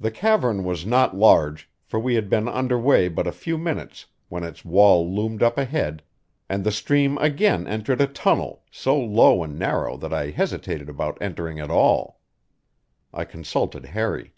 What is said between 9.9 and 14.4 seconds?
that I hesitated about entering at all. I consulted Harry.